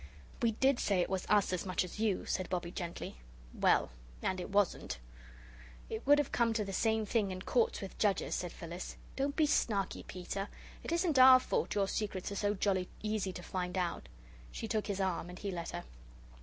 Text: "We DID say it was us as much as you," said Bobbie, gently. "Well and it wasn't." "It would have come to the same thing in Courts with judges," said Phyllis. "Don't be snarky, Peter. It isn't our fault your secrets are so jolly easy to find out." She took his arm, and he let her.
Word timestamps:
"We 0.41 0.53
DID 0.53 0.79
say 0.79 0.99
it 0.99 1.11
was 1.11 1.27
us 1.29 1.53
as 1.53 1.63
much 1.63 1.83
as 1.83 1.99
you," 1.99 2.25
said 2.25 2.49
Bobbie, 2.49 2.71
gently. 2.71 3.17
"Well 3.53 3.91
and 4.23 4.39
it 4.41 4.49
wasn't." 4.49 4.97
"It 5.91 6.07
would 6.07 6.17
have 6.17 6.31
come 6.31 6.53
to 6.53 6.65
the 6.65 6.73
same 6.73 7.05
thing 7.05 7.29
in 7.29 7.43
Courts 7.43 7.81
with 7.81 7.99
judges," 7.99 8.33
said 8.33 8.51
Phyllis. 8.51 8.97
"Don't 9.15 9.35
be 9.35 9.45
snarky, 9.45 10.01
Peter. 10.07 10.47
It 10.83 10.91
isn't 10.91 11.19
our 11.19 11.39
fault 11.39 11.75
your 11.75 11.87
secrets 11.87 12.31
are 12.31 12.35
so 12.35 12.55
jolly 12.55 12.89
easy 13.03 13.31
to 13.31 13.43
find 13.43 13.77
out." 13.77 14.09
She 14.51 14.67
took 14.67 14.87
his 14.87 14.99
arm, 14.99 15.29
and 15.29 15.37
he 15.37 15.51
let 15.51 15.69
her. 15.69 15.83